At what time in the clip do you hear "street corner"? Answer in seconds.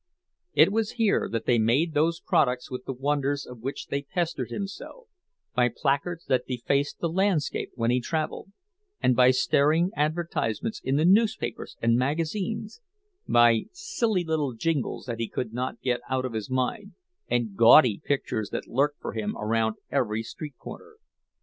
20.23-20.95